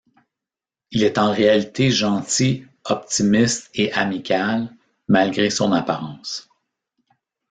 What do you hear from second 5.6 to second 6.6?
apparence.